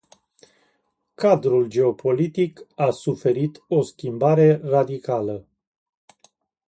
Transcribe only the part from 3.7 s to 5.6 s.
schimbare radicală.